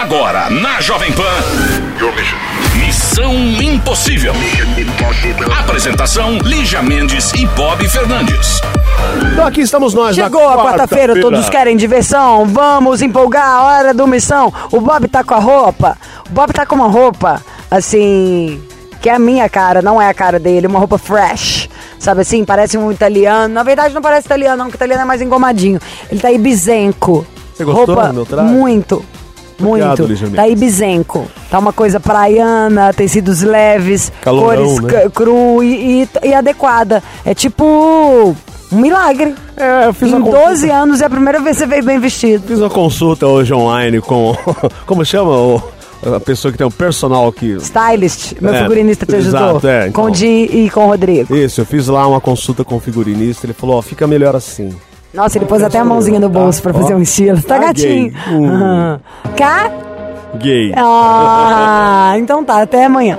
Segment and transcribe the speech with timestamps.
[0.00, 1.22] Agora, na Jovem Pan.
[2.74, 4.32] Missão Impossível.
[5.58, 8.62] Apresentação: Lígia Mendes e Bob Fernandes.
[9.30, 13.92] Então aqui estamos nós Chegou na a quarta-feira, todos querem diversão, vamos empolgar a hora
[13.92, 14.50] do missão.
[14.72, 15.98] O Bob tá com a roupa,
[16.30, 18.58] o Bob tá com uma roupa, assim,
[19.02, 21.68] que é a minha cara, não é a cara dele, uma roupa fresh.
[21.98, 23.52] Sabe assim, parece um italiano.
[23.52, 25.78] Na verdade não parece italiano não, porque italiano é mais engomadinho.
[26.10, 27.26] Ele tá ibizenco.
[27.54, 28.50] Você gostou roupa do meu traje?
[28.50, 29.04] Muito.
[29.60, 30.30] Obrigado, Muito.
[30.36, 31.26] Tá ibizenco.
[31.50, 35.10] Tá uma coisa praiana, tecidos leves, Calorão, cores né?
[35.14, 37.02] cru e, e- e adequada.
[37.24, 37.64] É tipo
[38.72, 39.34] um milagre.
[39.56, 40.46] É, eu fiz em uma consulta.
[40.48, 42.46] 12 anos é a primeira vez que você veio bem vestido.
[42.46, 44.34] Fiz uma consulta hoje online com.
[44.86, 45.30] Como chama?
[45.32, 45.62] O,
[46.14, 47.56] a pessoa que tem um personal que.
[47.56, 49.50] Stylist, meu É, figurinista te ajudou.
[49.50, 50.04] exato, é, então.
[50.04, 51.36] Com o Di e com o Rodrigo.
[51.36, 53.44] Isso, eu fiz lá uma consulta com o figurinista.
[53.46, 54.74] Ele falou: Ó, fica melhor assim.
[55.12, 57.42] Nossa, ele pôs até a mãozinha no bolso pra fazer um estilo.
[57.42, 58.12] Tá Ah, gatinho.
[58.28, 59.00] Aham.
[59.36, 59.70] Cá?
[60.38, 60.72] Gay.
[60.76, 63.18] Ah, então tá, até amanhã.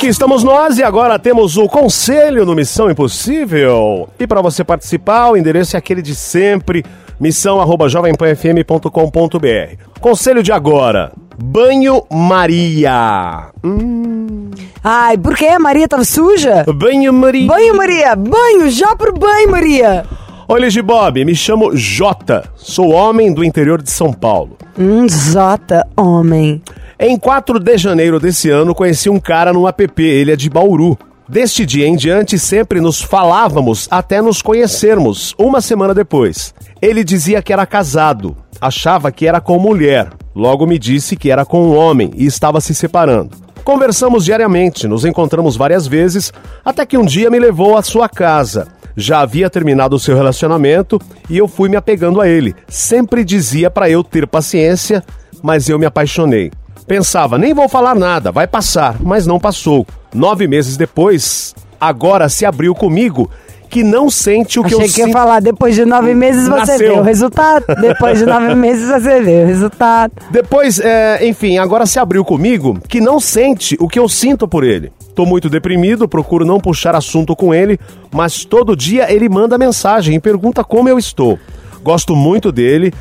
[0.00, 4.08] aqui estamos nós e agora temos o conselho no Missão Impossível.
[4.18, 6.82] E para você participar, o endereço é aquele de sempre,
[7.20, 10.00] missão@jovempanfm.com.br.
[10.00, 13.48] Conselho de agora: Banho Maria.
[13.62, 14.50] Hum,
[14.82, 15.58] Ai, por quê?
[15.58, 16.64] Maria tava suja?
[16.74, 17.46] banho Maria.
[17.46, 18.16] Banho, Maria!
[18.16, 18.70] Banho!
[18.70, 20.06] Já pro banho, Maria!
[20.52, 22.42] Oi, Ligi Bob, me chamo Jota.
[22.56, 24.58] Sou homem do interior de São Paulo.
[24.76, 26.60] Hum, Zota, homem.
[26.98, 30.98] Em 4 de janeiro desse ano, conheci um cara no app, ele é de Bauru.
[31.28, 36.52] Deste dia em diante, sempre nos falávamos até nos conhecermos, uma semana depois.
[36.82, 41.44] Ele dizia que era casado, achava que era com mulher, logo me disse que era
[41.44, 43.36] com um homem e estava se separando.
[43.62, 46.32] Conversamos diariamente, nos encontramos várias vezes,
[46.64, 48.79] até que um dia me levou à sua casa.
[49.00, 52.54] Já havia terminado o seu relacionamento e eu fui me apegando a ele.
[52.68, 55.02] Sempre dizia para eu ter paciência,
[55.42, 56.52] mas eu me apaixonei.
[56.86, 59.86] Pensava, nem vou falar nada, vai passar, mas não passou.
[60.12, 63.30] Nove meses depois, agora se abriu comigo
[63.70, 65.12] que não sente o que Achei eu que ia sinto.
[65.12, 66.78] falar, depois de nove meses você Nasceu.
[66.78, 67.64] vê o resultado.
[67.80, 70.12] Depois de nove meses você vê o resultado.
[70.30, 74.64] Depois, é, enfim, agora se abriu comigo que não sente o que eu sinto por
[74.64, 74.92] ele.
[75.14, 77.78] Tô muito deprimido, procuro não puxar assunto com ele,
[78.12, 81.38] mas todo dia ele manda mensagem e pergunta como eu estou.
[81.82, 82.92] Gosto muito dele.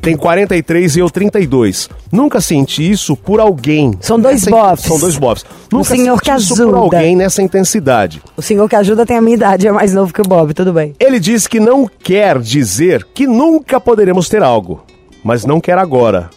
[0.00, 1.88] Tem 43 e eu 32.
[2.10, 3.92] Nunca senti isso por alguém.
[4.00, 4.84] São dois Nessa- bofs.
[4.86, 5.44] São dois bofs.
[5.72, 6.76] Nunca senhor que senti isso por ajuda.
[6.78, 8.22] alguém nessa intensidade.
[8.36, 10.72] O senhor que ajuda tem a minha idade, é mais novo que o Bob, tudo
[10.72, 10.94] bem.
[11.00, 14.82] Ele diz que não quer dizer que nunca poderemos ter algo,
[15.24, 16.30] mas não quer agora.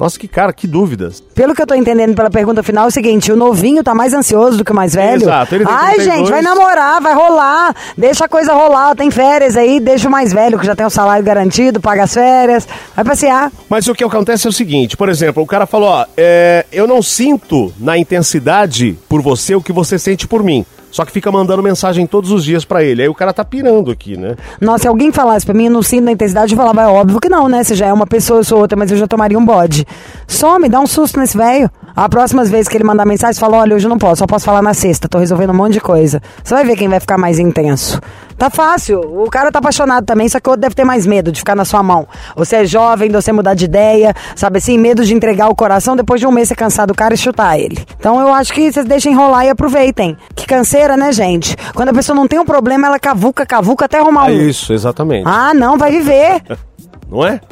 [0.00, 1.22] Nossa, que cara, que dúvidas.
[1.34, 4.14] Pelo que eu tô entendendo pela pergunta final, é o seguinte: o novinho tá mais
[4.14, 5.24] ansioso do que o mais velho.
[5.24, 6.18] Exato, ele tem Ai, 32.
[6.18, 7.76] gente, vai namorar, vai rolar.
[7.98, 10.90] Deixa a coisa rolar, tem férias aí, deixa o mais velho, que já tem o
[10.90, 12.66] salário garantido, paga as férias,
[12.96, 13.52] vai passear.
[13.68, 16.86] Mas o que acontece é o seguinte, por exemplo, o cara falou, ó, é, eu
[16.86, 20.64] não sinto na intensidade por você o que você sente por mim.
[20.90, 23.02] Só que fica mandando mensagem todos os dias pra ele.
[23.02, 24.36] Aí o cara tá pirando aqui, né?
[24.60, 27.20] Nossa, se alguém falasse pra mim, eu não sinto na intensidade, eu falava, é óbvio
[27.20, 27.62] que não, né?
[27.62, 29.86] Você já é uma pessoa, eu sou outra, mas eu já tomaria um bode.
[30.26, 31.70] Some, dá um susto nesse velho.
[31.94, 34.26] A próxima vez que ele mandar mensagem, você fala, olha, hoje eu não posso, só
[34.26, 36.20] posso falar na sexta, tô resolvendo um monte de coisa.
[36.42, 38.00] Você vai ver quem vai ficar mais intenso.
[38.40, 41.30] Tá fácil, o cara tá apaixonado também, só que o outro deve ter mais medo
[41.30, 42.08] de ficar na sua mão.
[42.34, 45.94] Você é jovem, de você mudar de ideia, sabe assim, medo de entregar o coração,
[45.94, 47.76] depois de um mês você cansar do cara e chutar ele.
[47.98, 50.16] Então eu acho que vocês deixem rolar e aproveitem.
[50.34, 51.54] Que canseira, né, gente?
[51.74, 54.40] Quando a pessoa não tem um problema, ela cavuca, cavuca até arrumar É um.
[54.48, 55.24] isso, exatamente.
[55.28, 56.42] Ah, não, vai viver.
[57.10, 57.42] Não é?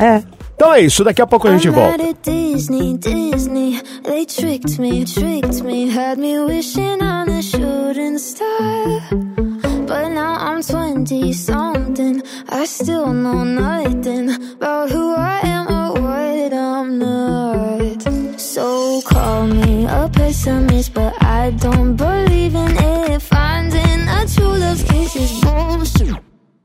[0.00, 0.20] É.
[0.56, 1.96] Então é isso, daqui a pouco a gente volta.
[1.96, 3.80] mad at Disney, Disney.
[4.02, 9.73] They tricked me, tricked me, had me wishing on a shooting star.
[9.94, 12.20] But now I'm 20 something.
[12.48, 18.40] I still know nothing about who I am or what I'm not.
[18.40, 23.22] So call me a pessimist, but I don't believe in it.
[23.22, 26.16] Finding a true love's kiss is bullshit.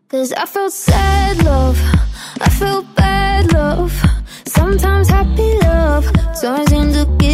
[0.07, 1.79] Cause I felt sad love,
[2.41, 3.93] I felt bad love.
[4.47, 6.05] Sometimes happy love
[6.41, 7.28] turns into giving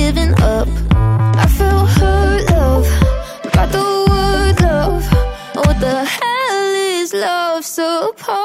[8.08, 8.45] Oh.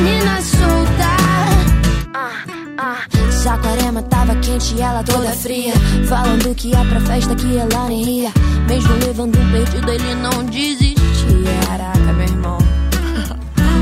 [0.00, 1.10] menina solta.
[2.14, 2.44] Ah,
[2.78, 3.30] ah.
[3.30, 5.74] Saquarema tava quente e ela toda fria.
[6.08, 8.32] Falando que ia pra festa que ela nem ia.
[8.68, 11.00] Mesmo levando um perdido, ele não desistia.
[11.66, 12.79] Caraca, meu irmão.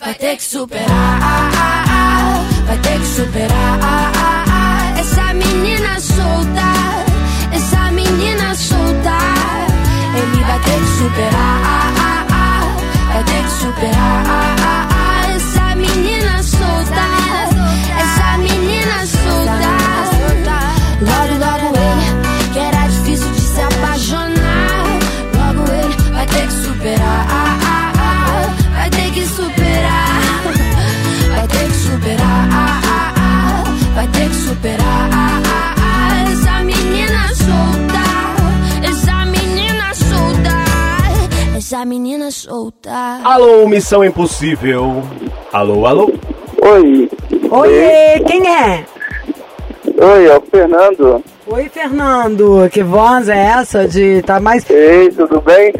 [0.00, 1.50] vai ter que superar,
[2.66, 4.10] vai ter que superar.
[4.98, 6.72] Essa menina solta,
[7.52, 9.18] essa menina solta,
[10.16, 12.26] ele vai ter que superar,
[13.12, 14.59] vai ter que superar.
[42.30, 43.20] Essa menina solta.
[43.24, 45.02] Alô, Missão Impossível.
[45.52, 46.12] Alô, alô.
[46.62, 47.10] Oi,
[47.50, 48.84] Oiê, quem é?
[49.98, 51.24] oi, é o Fernando.
[51.52, 52.68] Oi, Fernando.
[52.70, 54.68] Que voz é essa de tá mais...
[54.70, 55.72] Ei, tudo bem?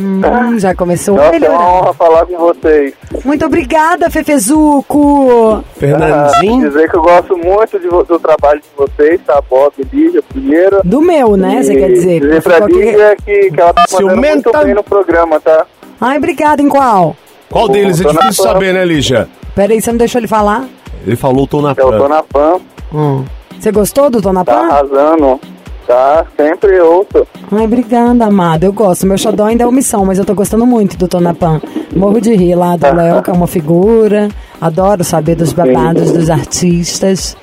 [0.00, 1.68] Hum, já começou a Nossa, é uma melhorar.
[1.68, 2.94] honra falar com vocês.
[3.24, 5.64] Muito obrigada, Fefezuco.
[5.76, 6.64] Fernandinho.
[6.66, 9.42] Ah, dizer que eu gosto muito de do trabalho de vocês, tá?
[9.50, 10.80] Bob e Lígia, primeiro.
[10.84, 11.62] Do meu, né?
[11.62, 12.20] Você quer dizer?
[12.20, 15.66] Dizer pra Ficou aqui- Lígia que, que ela tá mandando muito bem no programa, tá?
[16.00, 16.62] Ai, obrigada.
[16.62, 17.16] Em qual?
[17.50, 18.00] Qual deles?
[18.00, 19.28] É difícil saber, né, Lígia?
[19.56, 20.64] Peraí, você não deixou ele falar?
[21.04, 22.08] Ele falou, tô na Eu tô Pan.
[22.08, 22.56] na PAN,
[22.92, 23.24] Hum.
[23.58, 24.52] Você gostou do tá Tonapã?
[24.52, 25.40] arrasando.
[25.86, 27.26] Tá, sempre ouço.
[27.52, 28.64] Ai, obrigada, amada.
[28.64, 29.06] Eu gosto.
[29.06, 31.60] Meu xodó ainda é omissão, mas eu tô gostando muito do Tonapan.
[31.94, 34.28] Morro de rir lá do Léo, que é uma figura.
[34.60, 37.36] Adoro saber dos babados dos artistas.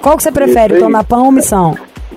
[0.00, 0.80] Qual que você prefere, aí.
[0.80, 1.74] Tonapan ou omissão?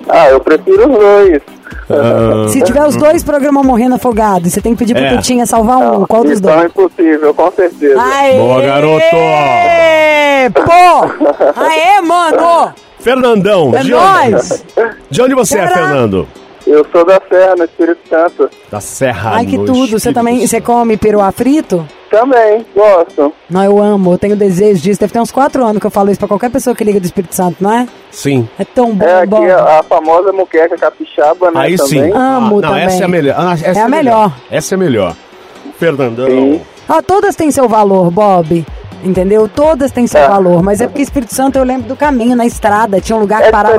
[0.08, 1.42] Ah, eu prefiro os dois.
[1.90, 5.16] Ah, Se tiver os dois programas morrendo afogados, você tem que pedir pro É.
[5.16, 6.06] Tutinha salvar um.
[6.06, 6.66] Qual dos Missão dois?
[6.70, 8.00] impossível, com certeza.
[8.00, 8.38] Aê!
[8.38, 9.06] Boa, garoto!
[10.54, 11.62] Pô!
[11.62, 12.74] Aê, mano!
[13.00, 14.64] Fernandão, É de onde?
[15.10, 15.68] De onde você é.
[15.68, 16.28] Fernando?
[16.66, 18.50] Eu sou da Serra, no Espírito Santo.
[18.70, 19.32] Da Serra.
[19.36, 19.88] Ai, que no tudo.
[19.88, 21.88] Você Espírito também, você come peruá frito?
[22.12, 23.34] Também, gosto.
[23.50, 25.00] Não, eu amo, eu tenho desejo disso.
[25.00, 27.06] Deve ter uns quatro anos que eu falo isso pra qualquer pessoa que liga do
[27.06, 27.88] Espírito Santo, não é?
[28.12, 28.50] Sim.
[28.60, 29.38] É tão bom, É, bom.
[29.38, 31.96] aqui a, a famosa muqueca capixaba, né, Aí sim.
[32.00, 32.12] também.
[32.14, 32.84] Amo Ah, não, também.
[32.84, 33.36] essa é a melhor.
[33.38, 34.32] Ah, essa É a melhor.
[34.52, 35.16] Essa é a melhor.
[35.78, 36.28] Fernandão.
[36.28, 36.62] Sim.
[36.90, 38.66] Ah, todas têm seu valor, Bob.
[39.04, 39.48] Entendeu?
[39.48, 40.28] Todas têm seu É.
[40.28, 40.62] valor.
[40.64, 43.00] Mas é porque Espírito Santo eu lembro do caminho, na estrada.
[43.00, 43.78] Tinha um lugar que É parava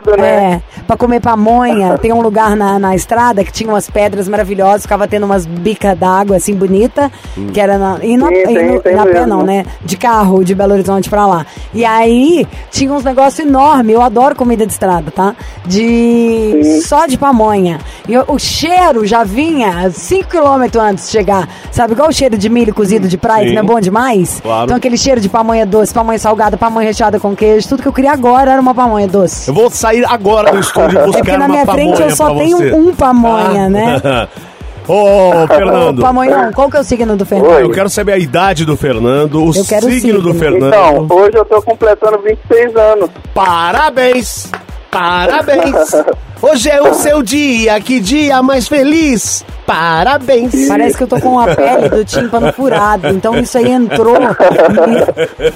[0.00, 0.60] pra, né?
[0.76, 1.96] É, pra comer pamonha.
[2.02, 5.96] Tem um lugar na, na estrada que tinha umas pedras maravilhosas, ficava tendo umas bicas
[5.96, 7.10] d'água assim bonita,
[7.52, 9.64] que era na, e na, Sim, e tem- no- tem na pé não, né?
[9.84, 11.46] De carro, de Belo Horizonte pra lá.
[11.72, 13.94] E aí tinha uns negócios enormes.
[13.94, 15.34] Eu adoro comida de estrada, tá?
[15.64, 16.80] De Sim.
[16.82, 17.78] só de pamonha.
[18.08, 21.48] E o, o cheiro já vinha 5 km antes de chegar.
[21.70, 23.54] Sabe, igual o cheiro de milho cozido de praia, que Sim.
[23.54, 24.42] não é bom demais?
[24.48, 24.64] Claro.
[24.64, 27.92] Então aquele cheiro de pamonha doce, pamonha salgada, pamonha recheada com queijo, tudo que eu
[27.92, 29.50] queria agora era uma pamonha doce.
[29.50, 32.56] Eu vou sair agora do estúdio É buscar porque na minha frente eu só tenho
[32.56, 32.72] você.
[32.72, 34.00] um pamonha, né?
[34.88, 35.98] Ô, Fernando.
[35.98, 37.52] Ô, pamonhão, qual que é o signo do Fernando?
[37.56, 37.62] Oi.
[37.62, 40.34] Eu quero saber a idade do Fernando, o Eu quero o signo do signo.
[40.34, 40.68] Fernando.
[40.68, 43.10] Então, hoje eu tô completando 26 anos.
[43.34, 44.50] Parabéns!
[44.90, 45.92] Parabéns!
[46.40, 49.44] Hoje é o seu dia, que dia mais feliz!
[49.66, 50.66] Parabéns!
[50.66, 54.16] Parece que eu tô com a pele do tímpano furado, então isso aí entrou.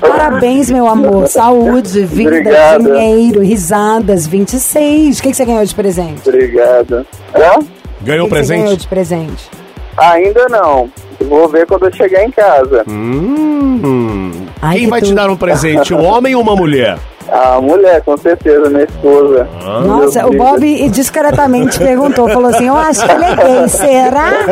[0.00, 1.28] Parabéns, meu amor.
[1.28, 2.84] Saúde, vida, Obrigado.
[2.84, 5.18] dinheiro, risadas, 26.
[5.18, 6.28] O que, que você ganhou de presente?
[6.28, 7.06] Obrigado.
[7.34, 7.64] Hã?
[8.02, 8.80] Ganhou O que que você ganhou presente?
[8.80, 9.50] de presente?
[9.96, 10.90] Ainda não.
[11.28, 12.84] Vou ver quando eu chegar em casa.
[12.88, 14.30] Hum.
[14.60, 15.16] Ai, Quem que vai te tudo.
[15.16, 16.98] dar um presente, um homem ou uma mulher?
[17.32, 19.48] A mulher, com certeza, minha esposa.
[19.86, 24.32] Nossa, o Deus Bob discretamente perguntou, falou assim, eu acho que ele é gay, será?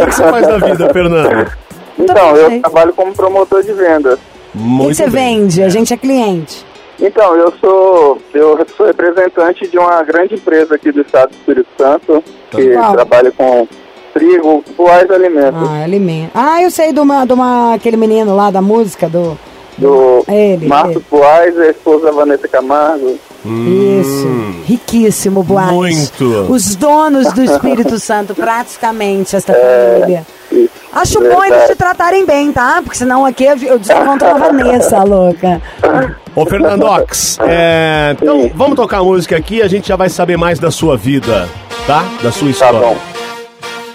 [0.00, 1.52] O que, você faz na vida, Fernando?
[1.98, 4.18] Então, eu trabalho como promotor de vendas.
[4.54, 5.40] O que, você bem.
[5.40, 5.62] vende?
[5.62, 6.64] A gente é cliente.
[7.00, 11.68] Então, eu sou eu sou representante de uma grande empresa aqui do estado do Espírito
[11.76, 12.92] Santo, que Qual?
[12.92, 13.66] trabalha com
[14.12, 15.68] trigo, boas alimentos.
[15.68, 16.30] Ah, alimento.
[16.34, 19.36] Ah, eu sei de uma, de uma, aquele menino lá da música, do...
[19.80, 21.04] Do Ele, Marcos ele.
[21.10, 23.18] Boaz e a esposa da Vanessa Camargo.
[23.44, 24.28] Isso.
[24.66, 25.70] Riquíssimo, Boaz.
[25.70, 26.24] Muito.
[26.50, 30.26] Os donos do Espírito Santo, praticamente, esta família.
[30.52, 32.80] Isso, Acho bom eles te tratarem bem, tá?
[32.82, 35.62] Porque senão aqui eu, eu desconto a Vanessa, louca.
[36.34, 40.58] Ô, Fernandox, é, então vamos tocar a música aqui a gente já vai saber mais
[40.58, 41.48] da sua vida,
[41.86, 42.04] tá?
[42.22, 42.80] Da sua Tá história.
[42.80, 42.96] bom.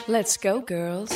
[0.07, 1.13] Let's go, girls.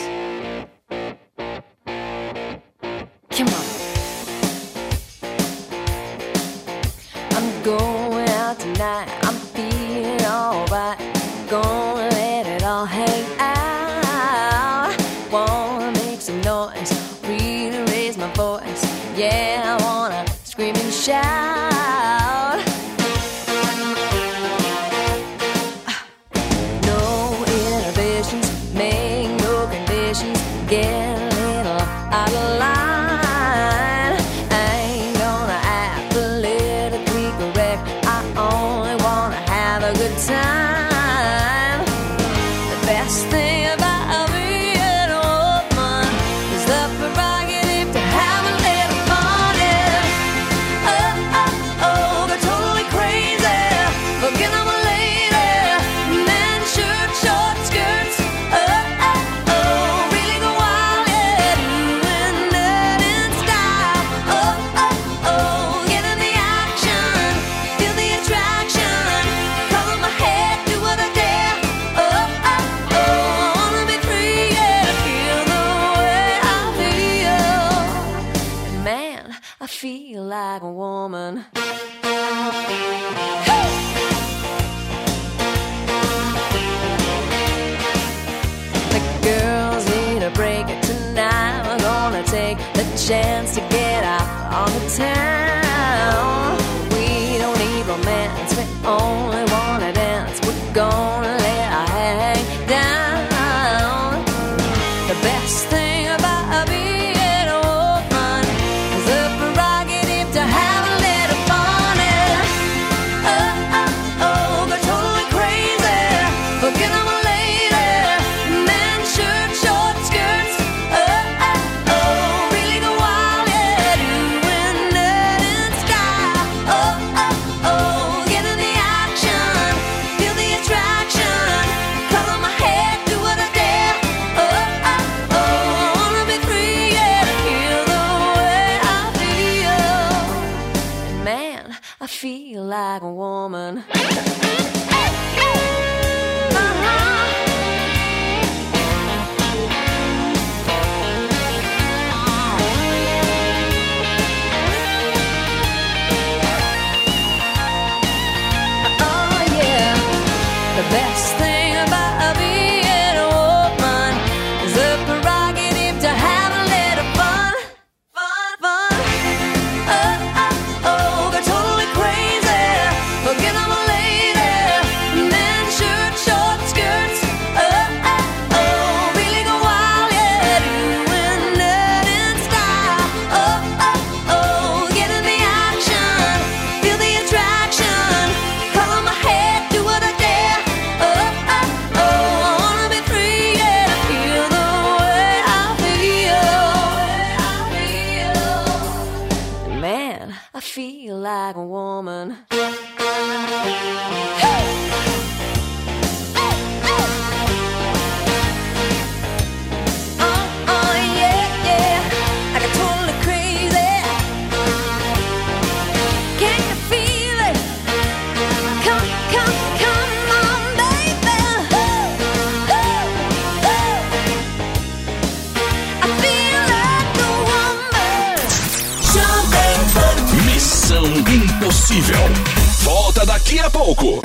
[142.29, 143.83] Feel like a woman.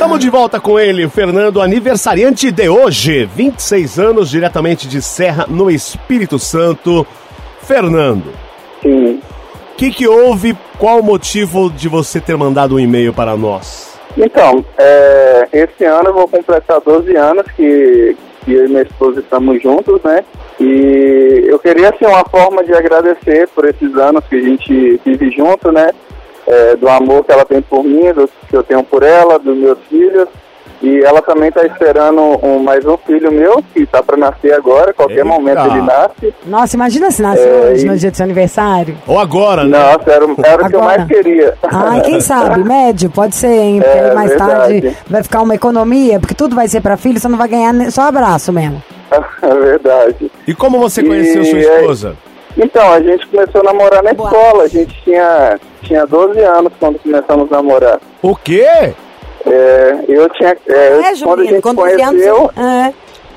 [0.05, 5.47] Estamos de volta com ele, o Fernando, aniversariante de hoje, 26 anos, diretamente de Serra,
[5.49, 7.07] no Espírito Santo.
[7.63, 8.31] Fernando,
[8.83, 9.23] Sim.
[9.73, 10.55] o que, que houve?
[10.79, 13.99] Qual o motivo de você ter mandado um e-mail para nós?
[14.15, 18.15] Então, é, esse ano eu vou completar 12 anos que,
[18.45, 20.23] que eu e minha esposa estamos juntos, né?
[20.61, 25.31] E eu queria, assim, uma forma de agradecer por esses anos que a gente vive
[25.31, 25.93] junto, né?
[26.47, 29.57] É, do amor que ela tem por mim, do que eu tenho por ela, dos
[29.57, 30.29] meus filhos.
[30.83, 34.93] E ela também está esperando um, mais um filho meu, que está para nascer agora,
[34.93, 35.25] qualquer Eita.
[35.25, 36.35] momento ele nasce.
[36.45, 38.95] Nossa, imagina se nasce É, hoje, e- no dia do seu aniversário.
[39.07, 39.79] Ou agora, né?
[39.79, 41.55] Nossa, era, o- era o que eu mais queria.
[41.63, 43.81] Ai, quem sabe, médio, pode ser, hein?
[43.81, 44.53] Porque É, aí mais verdade.
[44.83, 47.73] tarde vai ficar uma economia, porque tudo vai ser pra filho, você não vai ganhar
[47.91, 48.83] só abraço mesmo.
[49.41, 50.31] É verdade.
[50.47, 52.17] E como você conheceu E sua esposa?
[52.57, 54.29] Então, a gente começou a namorar na Boa.
[54.31, 54.63] escola.
[54.65, 58.01] A gente tinha, tinha 12 anos quando começamos a namorar.
[58.23, 58.65] O quê?
[59.47, 60.57] É, eu tinha.
[60.69, 62.07] É, É, quando a gente quando 12 anos.
[62.23, 62.51] conheceu.
[62.57, 62.93] É.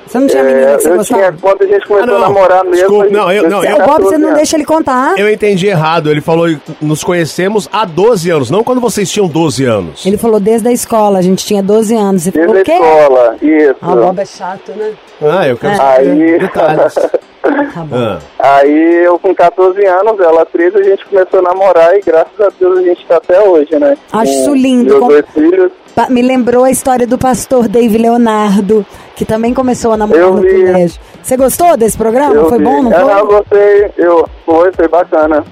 [0.06, 1.20] Você não tinha menina É, que você eu gostava?
[1.22, 2.24] tinha, quando a gente começou Ah, não.
[2.24, 2.76] a namorar mesmo.
[2.76, 5.18] Desculpa, não, eu- não, eu- O Bob, você 14 não deixa ele contar.
[5.18, 6.10] Eu entendi errado.
[6.10, 6.46] Ele falou
[6.80, 10.06] nos conhecemos há 12 anos, não quando vocês tinham 12 anos.
[10.06, 12.22] Ele falou desde a escola, a gente tinha 12 anos.
[12.22, 12.84] Você falou Desde o a quê?
[12.84, 13.76] escola, isso.
[13.82, 14.92] Ah, o Bob é chato, né?
[15.20, 15.76] Ah, eu quero É.
[15.76, 16.94] saber Aí, detalhes.
[17.74, 17.96] Tá bom.
[17.96, 18.18] Ah.
[18.38, 22.48] Aí eu com 14 anos, ela 13, a gente começou a namorar e graças a
[22.58, 23.96] Deus a gente tá até hoje, né?
[24.12, 24.84] Acho Com isso lindo.
[24.90, 25.72] Meus Com- dois filhos.
[26.10, 30.42] Me lembrou a história do pastor Dave Leonardo, que também começou a namorar Eu no
[30.42, 30.48] vi.
[30.48, 31.00] colégio.
[31.22, 32.34] Você gostou desse programa?
[32.34, 32.64] eu foi vi.
[32.64, 33.12] bom, não É, foi?
[33.20, 35.44] eu gostei, eu, foi, foi bacana.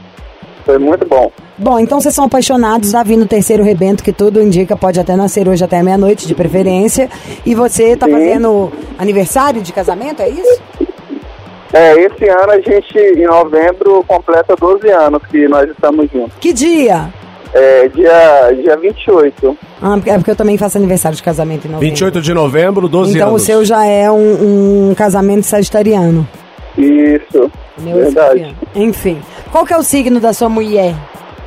[0.64, 1.30] Foi muito bom.
[1.58, 5.14] Bom, então vocês são apaixonados, tá vindo o terceiro rebento, que tudo indica, pode até
[5.16, 7.08] nascer hoje até meia-noite, de preferência.
[7.44, 8.12] E você tá Sim.
[8.12, 10.60] fazendo aniversário de casamento, é isso?
[11.72, 16.32] É, esse ano a gente, em novembro, completa 12 anos que nós estamos juntos.
[16.40, 17.08] Que dia?
[17.52, 19.56] É, dia, dia 28.
[19.82, 21.88] Ah, é porque eu também faço aniversário de casamento em novembro.
[21.88, 23.42] 28 de novembro, 12 Então anos.
[23.42, 26.26] o seu já é um, um casamento sagitariano.
[26.76, 28.54] Isso, Meu verdade.
[28.74, 29.20] Enfim.
[29.50, 30.94] Qual que é o signo da sua mulher?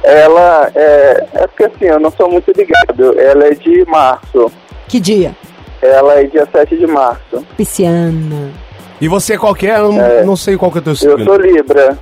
[0.03, 3.19] Ela é, é porque assim, eu não sou muito ligado.
[3.19, 4.51] Ela é de março.
[4.87, 5.35] Que dia?
[5.81, 7.45] Ela é dia 7 de março.
[7.55, 8.49] Pisciana.
[9.01, 9.77] E você qual que é?
[9.77, 10.23] Eu não, É.
[10.23, 11.23] não sei qual que é o teu Eu signo.
[11.25, 11.97] sou Libra.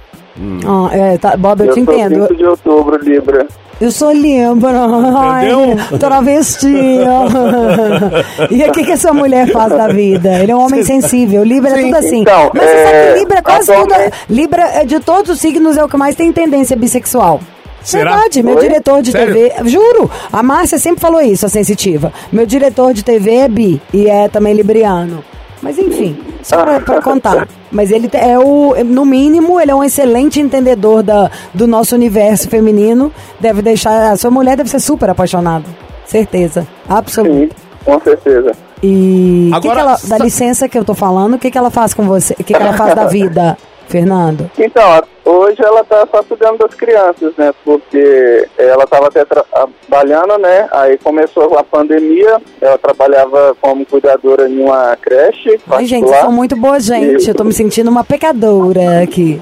[0.67, 2.21] Ah, é, tá, Bob, eu, Eu te entendo.
[2.27, 3.47] 5 de outubro, Libra.
[3.81, 4.71] Eu sou Libra.
[5.17, 5.99] Ai, Entendeu?
[5.99, 6.67] travesti.
[8.51, 10.33] e o que, que essa mulher faz da vida?
[10.39, 11.43] Ele é um homem sensível.
[11.43, 12.21] Libra é Sim, tudo assim.
[12.21, 13.83] então, Mas você sabe é, que Libra é quase tudo.
[13.93, 17.39] atualmente- Libra, é de todos os signos, é o que mais tem tendência bissexual.
[17.83, 18.11] Será?
[18.15, 18.61] Verdade, meu Oi?
[18.61, 19.33] diretor de Sério?
[19.33, 22.11] TV, juro, a Márcia sempre falou isso, a sensitiva.
[22.31, 25.23] Meu diretor de TV é bi e é também libriano.
[25.61, 27.47] Mas enfim, só pra, pra contar.
[27.71, 32.49] Mas ele é o, no mínimo, ele é um excelente entendedor da, do nosso universo
[32.49, 33.11] feminino.
[33.39, 35.65] Deve deixar, a sua mulher deve ser super apaixonada.
[36.05, 37.55] Certeza, absoluta.
[37.55, 38.51] Sim, com certeza.
[38.81, 41.57] E o que, que Agora, ela, dá licença que eu tô falando, o que, que
[41.57, 42.33] ela faz com você?
[42.33, 44.49] O que, que ela faz da vida, Fernando?
[44.57, 47.53] Então, hoje ela tá só cuidando das crianças, né?
[47.63, 50.67] Porque ela estava até trabalhando, né?
[50.71, 56.55] Aí começou a pandemia, ela trabalhava como cuidadora em uma creche Ai, gente, são muito
[56.55, 57.27] boa gente.
[57.27, 59.39] Eu tô me sentindo uma pecadora aqui.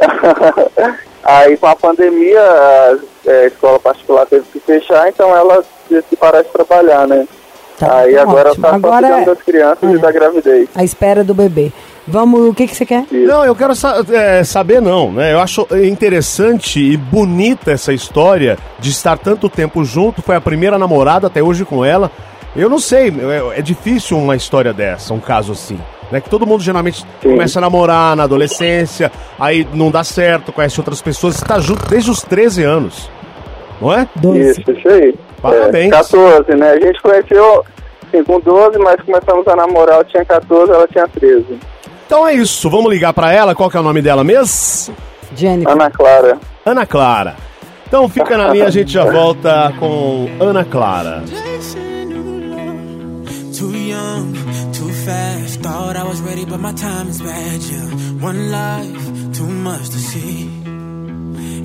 [1.22, 6.02] Aí com a pandemia, a, é, a escola particular teve que fechar, então ela teve
[6.02, 7.26] que parar de trabalhar, né?
[7.78, 8.66] Tá, Aí tá agora ótimo.
[8.66, 9.92] ela tá Agora cuidando das crianças é.
[9.94, 10.68] e da gravidez.
[10.74, 11.72] a espera do bebê.
[12.06, 13.04] Vamos, o que, que você quer?
[13.10, 15.32] Não, eu quero sa- é, saber não, né?
[15.32, 20.20] Eu acho interessante e bonita essa história de estar tanto tempo junto.
[20.20, 22.10] Foi a primeira namorada até hoje com ela.
[22.54, 25.78] Eu não sei, é, é difícil uma história dessa, um caso assim.
[26.12, 26.20] Né?
[26.20, 31.00] Que todo mundo geralmente começa a namorar na adolescência, aí não dá certo, conhece outras
[31.02, 33.10] pessoas, está junto desde os 13 anos.
[33.80, 34.06] Não é?
[34.14, 34.50] Doze.
[34.60, 35.14] Isso, isso aí.
[35.42, 35.86] Parabéns.
[35.86, 36.70] É, 14, né?
[36.72, 37.64] A gente conheceu
[38.06, 41.58] assim, com 12, mas começamos a namorar, eu tinha 14, ela tinha 13.
[42.06, 43.54] Então é isso, vamos ligar pra ela.
[43.54, 44.94] Qual que é o nome dela mesmo?
[45.34, 45.72] Jennifer.
[45.72, 46.38] Ana Clara.
[46.64, 47.36] Ana Clara.
[47.86, 51.22] Então fica na linha, a gente já volta com Ana Clara.
[53.56, 54.32] Too young,
[54.72, 55.60] too fast.
[55.62, 57.62] Thought I was ready, but my time is bad.
[57.62, 57.88] Yeah,
[58.20, 60.50] one life, too much to see.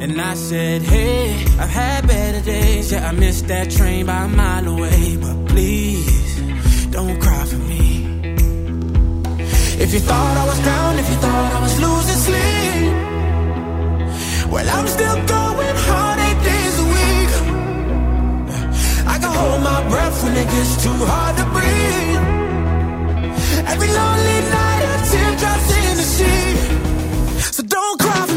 [0.02, 2.92] And I said, Hey, I've had better days.
[2.92, 5.18] Yeah, I missed that train by a mile away.
[5.18, 6.40] But please,
[6.92, 7.46] don't cry.
[9.90, 12.94] If you thought I was down, if you thought I was losing sleep,
[14.54, 17.32] well, I'm still going hard eight days a week.
[19.14, 22.22] I can hold my breath when it gets too hard to breathe.
[23.66, 26.54] Every lonely night, a tear drops in the sea.
[27.56, 28.29] So don't cry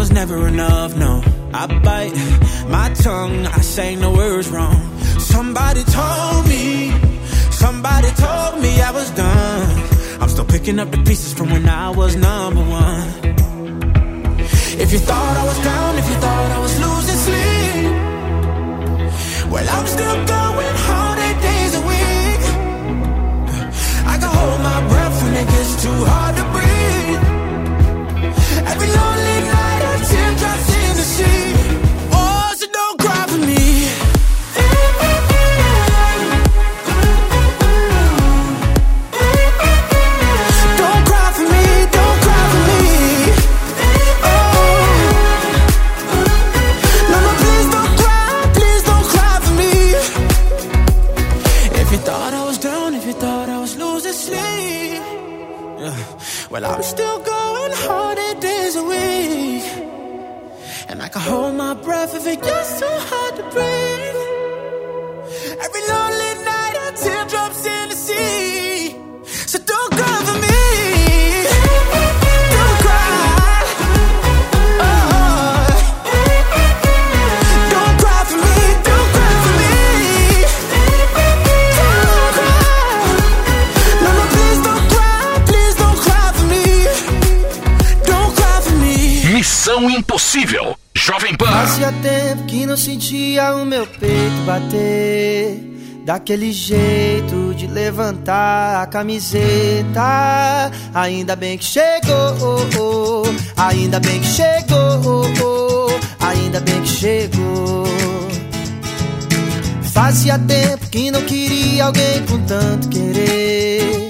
[0.00, 0.96] was never enough.
[0.96, 2.14] No, I bite
[2.76, 4.80] my tongue, I say no words wrong.
[5.32, 6.90] Somebody told me,
[7.64, 9.68] somebody told me I was done.
[10.20, 13.08] I'm still picking up the pieces from when I was number one.
[14.84, 17.84] If you thought I was down, if you thought I was losing sleep,
[19.52, 20.74] well, I'm still going
[21.28, 22.42] eight days a week.
[24.12, 27.22] I can hold my breath when it gets too hard to breathe.
[28.72, 29.29] Every lonely
[90.94, 91.46] Jovem Pan.
[91.46, 95.58] Fazia tempo que não sentia o meu peito bater.
[96.04, 100.70] Daquele jeito de levantar a camiseta.
[100.94, 103.24] Ainda bem que chegou,
[103.56, 107.84] ainda bem que chegou, ainda bem que chegou.
[109.92, 114.09] Fazia tempo que não queria alguém com tanto querer.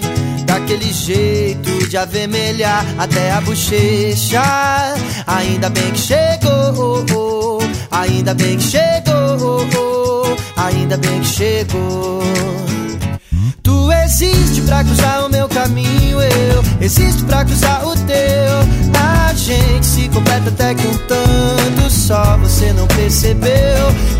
[0.70, 4.40] Daquele jeito de avermelhar até a bochecha.
[5.26, 12.22] Ainda bem que chegou, ainda bem que chegou, ainda bem que chegou.
[13.64, 19.00] Tu existe pra cruzar o meu caminho, eu existo pra cruzar o teu.
[19.28, 24.19] A gente se completa até que um tanto só você não percebeu.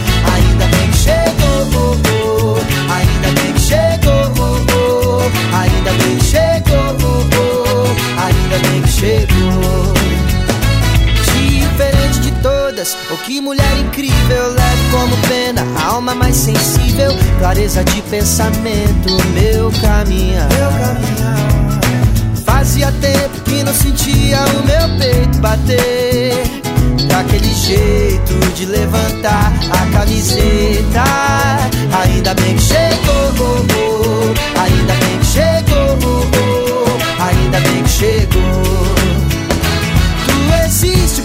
[13.31, 20.49] que mulher incrível, leve como pena, alma mais sensível, clareza de pensamento, meu caminhar.
[22.45, 26.33] Fazia tempo que não sentia o meu peito bater.
[27.07, 31.05] Daquele jeito de levantar a camiseta.
[32.03, 36.27] Ainda bem que chegou, ainda bem que chegou,
[37.17, 38.50] ainda bem que chegou.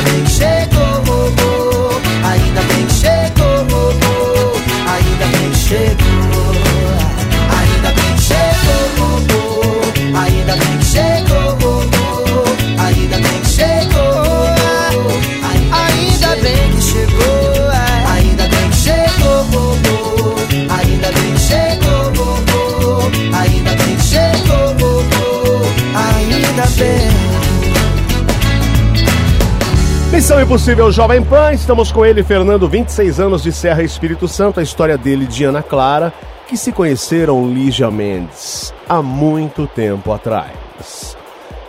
[0.00, 0.79] sabem que chegou.
[30.30, 34.62] Missão Impossível Jovem Pan, estamos com ele, Fernando, 26 anos de Serra Espírito Santo, a
[34.62, 36.12] história dele de Ana Clara,
[36.46, 41.16] que se conheceram Lígia Mendes há muito tempo atrás.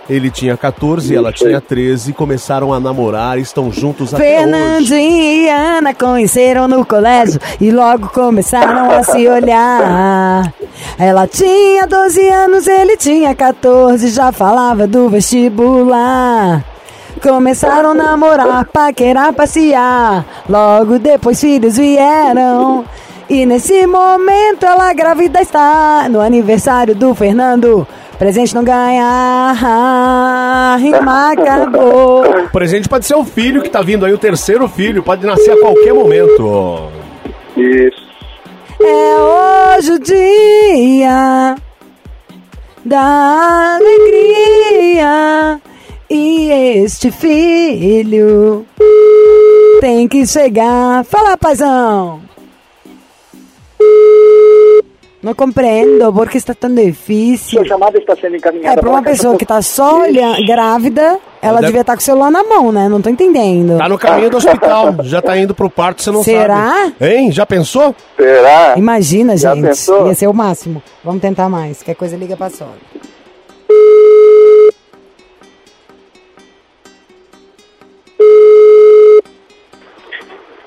[0.08, 4.24] Ele tinha 14 e ela tinha 13, começaram a namorar e estão juntos até.
[4.24, 10.54] Fernandinho e Ana conheceram no colégio e logo começaram a se olhar.
[11.00, 16.71] Ela tinha 12 anos, ele tinha 14, já falava do vestibular.
[17.22, 20.26] Começaram a namorar, paquerar, passear.
[20.48, 22.86] Logo depois filhos vieram.
[23.30, 26.08] E nesse momento ela grávida está.
[26.10, 27.88] No aniversário do Fernando,
[28.20, 29.56] presente não ganha.
[30.78, 32.24] Rima acabou.
[32.46, 35.52] O presente pode ser o filho que tá vindo aí, o terceiro filho, pode nascer
[35.52, 36.90] a qualquer momento.
[37.56, 38.12] Isso.
[38.82, 41.56] É hoje o dia
[42.84, 45.62] da alegria.
[46.14, 46.52] E
[46.84, 48.66] este filho
[49.80, 51.06] tem que chegar.
[51.06, 52.20] Fala, paizão!
[55.24, 57.60] Não compreendo porque está tão difícil.
[57.60, 61.20] Sua chamada está sendo encaminhada É, para uma para pessoa que tá só olhando, grávida,
[61.42, 62.90] ela deve- devia estar com o celular na mão, né?
[62.90, 63.78] Não tô entendendo.
[63.78, 66.74] Tá no caminho do hospital, já tá indo pro parto, você não Será?
[66.74, 66.96] sabe.
[67.16, 67.32] Hein?
[67.32, 67.96] Já pensou?
[68.18, 68.74] Será?
[68.76, 69.68] Imagina, Já gente.
[69.68, 70.08] pensou?
[70.08, 70.82] Ia ser o máximo.
[71.06, 71.78] Vamos tentar mais.
[71.78, 72.76] Qualquer coisa liga pra sogra.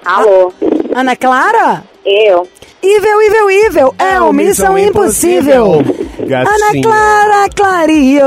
[0.05, 0.53] Alô,
[0.95, 1.83] Ana Clara?
[2.05, 2.47] eu.
[2.83, 3.95] Ivel, Ivel, Ivel.
[3.99, 5.83] É, o Missão Impossível.
[6.21, 6.83] Ana.
[6.83, 8.25] Clara clareou.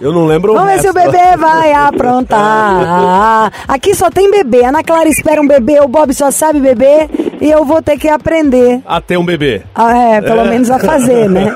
[0.00, 3.52] Eu não lembro Vamos ver se o bebê vai aprontar.
[3.68, 4.64] Aqui só tem bebê.
[4.64, 7.10] Ana Clara espera um bebê, o Bob só sabe beber
[7.40, 8.80] e eu vou ter que aprender.
[8.86, 9.62] A ter um bebê.
[9.74, 11.52] Ah, É, pelo menos a fazer, né?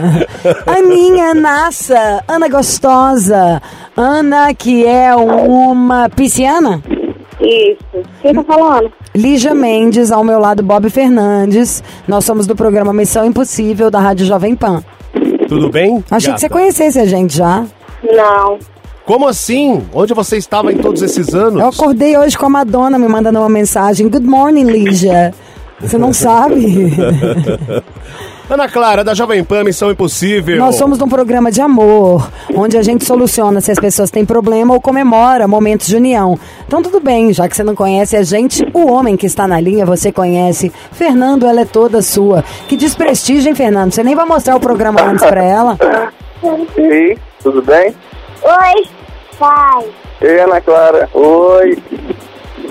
[0.66, 3.60] Aninha Nassa, Ana Gostosa,
[3.96, 6.80] Ana que é uma pisciana?
[7.44, 8.08] Isso.
[8.22, 8.90] Quem tá falando?
[9.14, 11.82] Lígia Mendes, ao meu lado Bob Fernandes.
[12.08, 14.82] Nós somos do programa Missão Impossível da Rádio Jovem Pan.
[15.48, 16.02] Tudo bem?
[16.10, 16.34] Achei gata?
[16.34, 17.64] que você conhecesse a gente já.
[18.02, 18.58] Não.
[19.04, 19.82] Como assim?
[19.92, 21.60] Onde você estava em todos esses anos?
[21.60, 24.08] Eu acordei hoje com a Madonna me mandando uma mensagem.
[24.08, 25.34] Good morning, Lígia.
[25.80, 26.90] Você não sabe?
[28.48, 30.58] Ana Clara, da Jovem Pan, Missão Impossível.
[30.58, 34.74] Nós somos um programa de amor, onde a gente soluciona se as pessoas têm problema
[34.74, 36.38] ou comemora momentos de união.
[36.66, 39.58] Então tudo bem, já que você não conhece a gente, o homem que está na
[39.58, 40.70] linha você conhece.
[40.92, 42.44] Fernando, ela é toda sua.
[42.68, 43.92] Que desprestígio, hein, Fernando?
[43.92, 45.78] Você nem vai mostrar o programa antes pra ela.
[46.76, 47.94] E aí, tudo bem?
[48.42, 48.88] Oi,
[49.38, 49.86] pai.
[50.20, 51.08] Ei, Ana Clara.
[51.14, 51.78] Oi.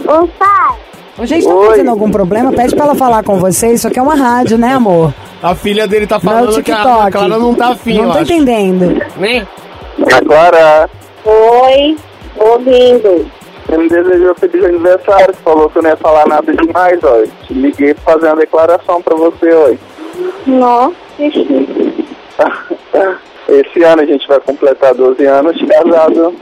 [0.05, 0.92] Ô, pai.
[1.17, 2.51] Ô, gente, tá fazendo algum problema?
[2.51, 3.71] Pede pra ela falar com você.
[3.71, 5.13] Isso aqui é uma rádio, né, amor?
[5.41, 7.09] A filha dele tá Não é falando que a.
[7.11, 8.33] Clara não tá afim, Não tô acho.
[8.33, 8.83] entendendo.
[9.99, 10.89] Ana Clara.
[11.25, 11.97] Oi.
[12.37, 13.27] Ouvindo.
[13.65, 15.27] Você me desejou feliz aniversário.
[15.27, 17.21] Você falou que eu não ia falar nada demais, ó.
[17.45, 19.73] Te liguei pra fazer uma declaração pra você, ó.
[20.47, 20.95] Nossa.
[23.47, 26.33] Esse ano a gente vai completar 12 anos de casado.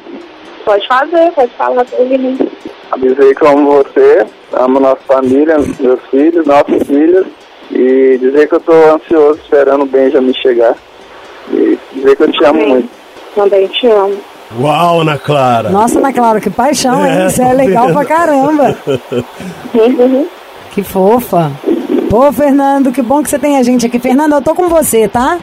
[0.66, 2.50] Pode fazer, pode falar, tô ouvindo.
[2.92, 7.26] Avisei que eu amo você, amo nossa família, meus filhos, nossos filhos.
[7.72, 10.76] E dizer que eu tô ansioso esperando o Benjamin chegar.
[11.52, 12.90] E dizer que eu te amo muito.
[13.34, 14.18] Também te amo.
[14.60, 15.70] Uau, Ana Clara.
[15.70, 17.22] Nossa, Ana Clara, que paixão, hein?
[17.24, 17.96] É, Isso é legal vendo.
[17.96, 18.78] pra caramba.
[20.74, 21.52] Que fofa.
[22.10, 24.00] Pô, Fernando, que bom que você tem a gente aqui.
[24.00, 25.38] Fernando, eu tô com você, tá?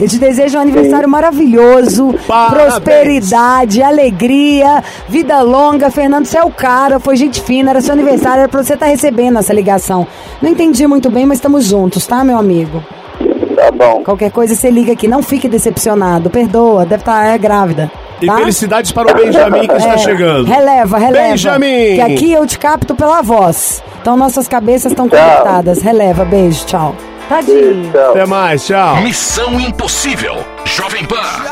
[0.00, 2.74] Eu te desejo um aniversário maravilhoso, Parabéns.
[2.74, 5.90] prosperidade, alegria, vida longa.
[5.90, 8.86] Fernando, você é o cara, foi gente fina, era seu aniversário, era pra você estar
[8.86, 10.06] recebendo essa ligação.
[10.40, 12.82] Não entendi muito bem, mas estamos juntos, tá, meu amigo?
[13.56, 14.04] Tá bom.
[14.04, 17.90] Qualquer coisa você liga aqui, não fique decepcionado, perdoa, deve estar é grávida.
[18.22, 18.36] E tá?
[18.36, 20.46] felicidades para o Benjamin que está É, chegando.
[20.46, 21.28] Releva, releva.
[21.30, 21.94] Benjamin!
[21.96, 23.82] Que aqui eu te capto pela voz.
[24.00, 25.82] Então nossas cabeças estão conectadas.
[25.82, 26.94] Releva, beijo, tchau.
[27.28, 27.92] Tadinho.
[27.92, 28.10] Tchau.
[28.12, 28.96] Até mais, tchau.
[29.02, 30.36] Missão Impossível.
[30.64, 31.44] Jovem Pan.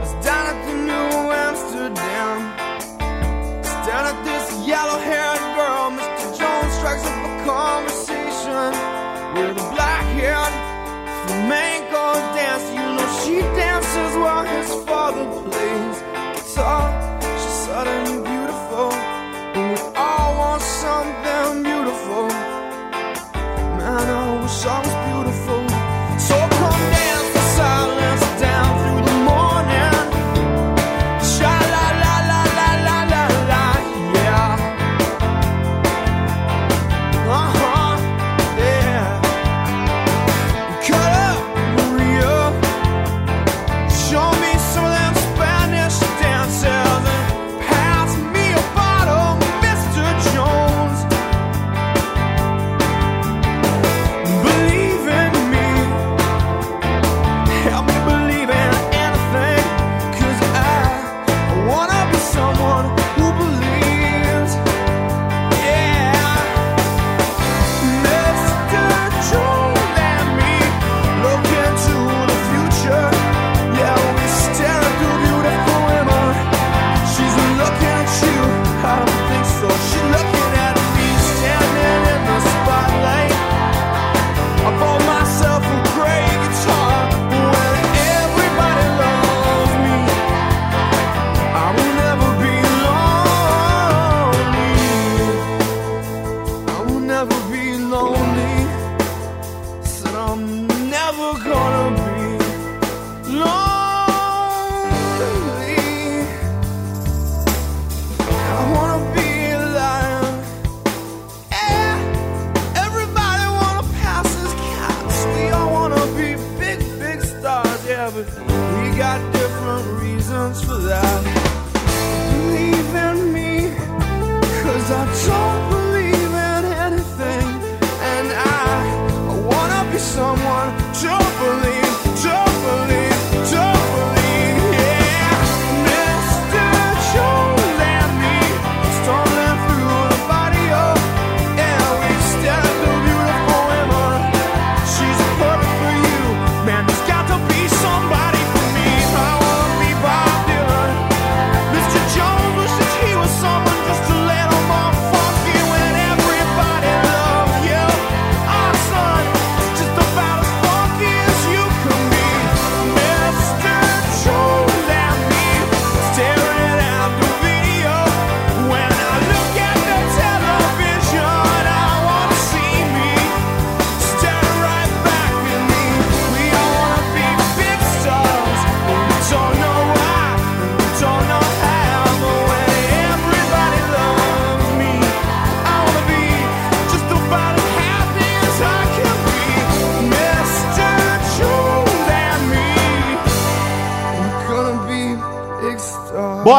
[0.00, 2.54] was down at the New Amsterdam.
[3.62, 5.90] Staring at this yellow haired girl.
[5.90, 6.38] Mr.
[6.38, 8.70] Jones strikes up a conversation
[9.34, 10.54] with a black haired
[11.26, 12.72] flamenco dancer.
[12.72, 16.02] You know, she dances while his father plays
[16.36, 16.91] guitar.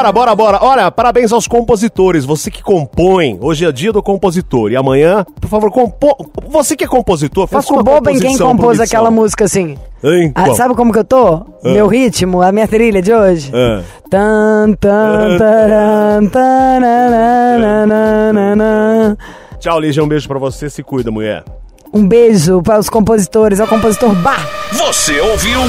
[0.03, 0.59] Bora, bora, bora.
[0.61, 2.25] Olha, parabéns aos compositores.
[2.25, 3.37] Você que compõe.
[3.39, 4.69] Hoje é dia do compositor.
[4.69, 6.13] E amanhã, por favor, compô...
[6.49, 9.77] Você que é compositor, faça uma boba em quem composição pro compôs aquela música assim.
[10.35, 11.45] Ah, sabe como que eu tô?
[11.63, 13.49] Meu ritmo, a minha trilha de hoje.
[13.55, 13.81] Ah.
[14.09, 19.17] Tan, tan, taran, tarananana.
[19.57, 20.03] Tchau, Lígia.
[20.03, 20.69] Um beijo pra você.
[20.69, 21.45] Se cuida, mulher.
[21.95, 24.49] Um beijo para os compositores, ao compositor Bar.
[24.71, 25.59] Você ouviu?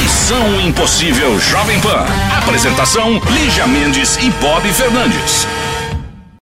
[0.00, 2.06] Missão Impossível Jovem Pan.
[2.38, 5.46] Apresentação: Lígia Mendes e Bob Fernandes.